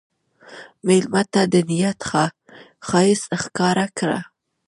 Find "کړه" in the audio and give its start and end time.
3.97-4.19